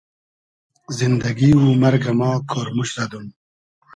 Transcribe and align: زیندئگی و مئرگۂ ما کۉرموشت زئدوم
زیندئگی 0.97 1.49
و 1.59 1.63
مئرگۂ 1.81 2.11
ما 2.19 2.29
کۉرموشت 2.51 2.93
زئدوم 2.97 3.25